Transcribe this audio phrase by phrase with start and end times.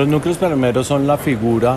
[0.00, 1.76] Los núcleos palmeros son la figura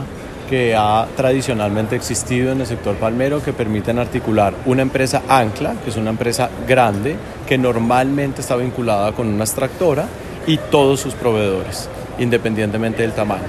[0.49, 5.89] que ha tradicionalmente existido en el sector palmero que permiten articular una empresa ancla, que
[5.89, 10.05] es una empresa grande, que normalmente está vinculada con una extractora
[10.47, 13.43] y todos sus proveedores, independientemente del tamaño.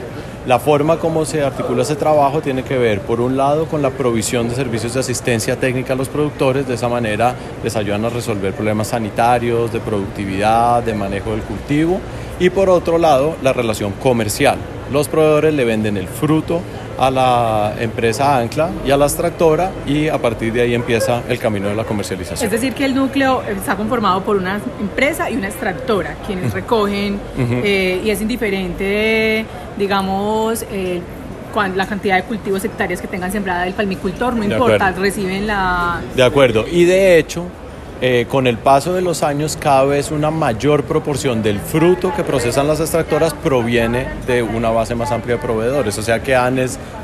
[0.46, 3.90] La forma como se articula ese trabajo tiene que ver, por un lado, con la
[3.90, 8.10] provisión de servicios de asistencia técnica a los productores, de esa manera les ayudan a
[8.10, 12.00] resolver problemas sanitarios, de productividad, de manejo del cultivo,
[12.38, 14.58] y por otro lado, la relación comercial.
[14.92, 16.60] Los proveedores le venden el fruto
[16.98, 21.38] a la empresa Ancla y a la extractora y a partir de ahí empieza el
[21.38, 22.46] camino de la comercialización.
[22.46, 27.18] Es decir, que el núcleo está conformado por una empresa y una extractora, quienes recogen
[27.38, 29.44] eh, y es indiferente,
[29.76, 31.00] digamos, eh,
[31.74, 36.00] la cantidad de cultivos hectáreas que tengan sembrada el palmicultor, no importa, reciben la...
[36.16, 37.46] De acuerdo, y de hecho
[38.00, 42.24] eh, con el paso de los años cada vez una mayor proporción del fruto que
[42.24, 46.54] procesan las extractoras proviene de una base más amplia de proveedores, o sea que han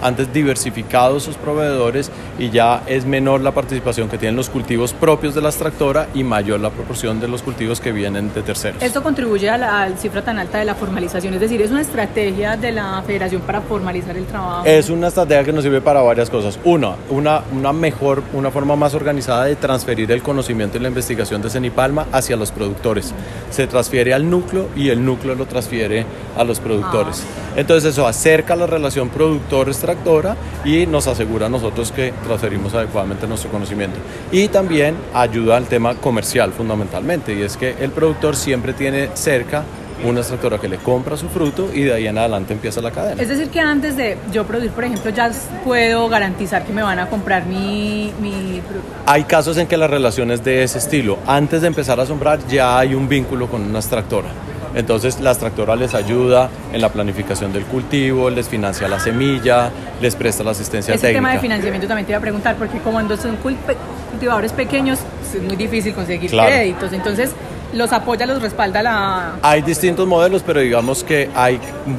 [0.03, 5.35] antes diversificado sus proveedores y ya es menor la participación que tienen los cultivos propios
[5.35, 8.83] de la extractora y mayor la proporción de los cultivos que vienen de terceros.
[8.83, 12.57] Esto contribuye a la cifra tan alta de la formalización, es decir, es una estrategia
[12.57, 14.65] de la federación para formalizar el trabajo.
[14.65, 16.59] Es una estrategia que nos sirve para varias cosas.
[16.65, 21.51] Uno, una, una mejor, una forma más organizada de transferir el conocimiento la investigación de
[21.51, 23.13] Cenipalma hacia los productores.
[23.51, 26.05] Se transfiere al núcleo y el núcleo lo transfiere
[26.37, 27.23] a los productores.
[27.23, 27.41] Ah.
[27.57, 33.51] Entonces eso acerca la relación productor-extractora y nos asegura a nosotros que transferimos adecuadamente nuestro
[33.51, 33.99] conocimiento.
[34.31, 39.65] Y también ayuda al tema comercial fundamentalmente, y es que el productor siempre tiene cerca
[40.05, 43.21] una extractora que le compra su fruto y de ahí en adelante empieza la cadena.
[43.21, 45.31] Es decir, que antes de yo producir, por ejemplo, ya
[45.65, 48.63] puedo garantizar que me van a comprar mi, mi
[49.07, 51.19] Hay casos en que la relación es de ese estilo.
[51.27, 54.29] Antes de empezar a sembrar ya hay un vínculo con una extractora.
[54.75, 60.15] Entonces la extractora les ayuda en la planificación del cultivo, les financia la semilla, les
[60.15, 61.09] presta la asistencia técnica.
[61.09, 65.01] Ese tema de financiamiento también te iba a preguntar, porque como cuando son cultivadores pequeños
[65.35, 66.93] es muy difícil conseguir créditos.
[66.93, 67.33] Entonces
[67.73, 69.37] los apoya, los respalda la...
[69.43, 71.59] Hay distintos modelos, pero digamos que hay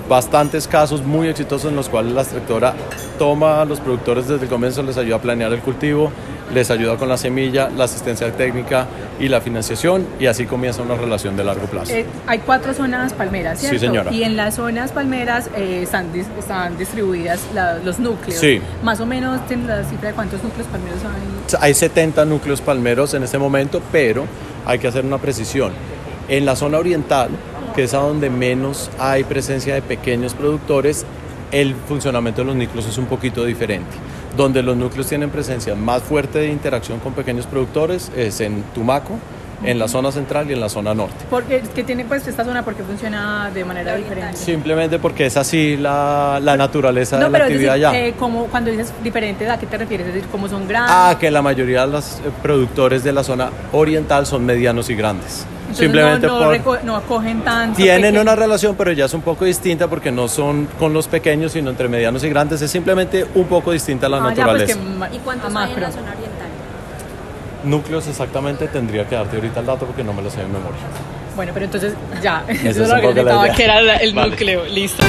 [0.10, 2.74] bastantes casos muy exitosos en los cuales la extractora
[3.18, 6.12] toma a los productores desde el comienzo, les ayuda a planear el cultivo,
[6.54, 8.88] les ayuda con la semilla, la asistencia técnica
[9.20, 11.94] y la financiación y así comienza una relación de largo plazo.
[11.94, 13.80] Eh, hay cuatro zonas palmeras, ¿cierto?
[13.80, 14.12] Sí, señora.
[14.12, 17.40] Y en las zonas palmeras eh, están, están distribuidas
[17.84, 18.40] los núcleos.
[18.40, 18.62] Sí.
[18.84, 21.58] Más o menos tienen la cifra de cuántos núcleos palmeros hay.
[21.62, 24.26] Hay 70 núcleos palmeros en este momento, pero
[24.66, 25.72] hay que hacer una precisión.
[26.28, 27.30] En la zona oriental,
[27.76, 31.06] que es a donde menos hay presencia de pequeños productores,
[31.52, 33.92] el funcionamiento de los núcleos es un poquito diferente.
[34.38, 39.20] Donde los núcleos tienen presencia más fuerte de interacción con pequeños productores es en Tumaco,
[39.64, 41.26] en la zona central y en la zona norte.
[41.30, 44.38] Porque qué tiene pues esta zona porque funciona de manera diferente.
[44.38, 47.98] Simplemente porque es así la, la naturaleza de la actividad allá.
[47.98, 50.08] Eh, como cuando dices diferente, ¿a qué te refieres?
[50.08, 50.92] Es decir, ¿cómo son grandes?
[50.94, 54.96] Ah, que la mayoría de los eh, productores de la zona oriental son medianos y
[54.96, 55.46] grandes.
[55.74, 56.52] Simplemente no,
[56.84, 57.78] no, acogen tanto.
[57.78, 61.54] Tienen una relación, pero ya es un poco distinta porque no son con los pequeños,
[61.54, 62.62] sino entre medianos y grandes.
[62.62, 64.78] Es simplemente un poco distinta la ah, pues naturaleza.
[65.14, 66.31] ¿Y cuántos hay en la zona oriental?
[67.64, 70.80] Núcleos exactamente tendría que darte ahorita el dato porque no me lo sé de memoria.
[71.36, 75.04] Bueno, pero entonces ya, eso, es lo que que era el núcleo, listo.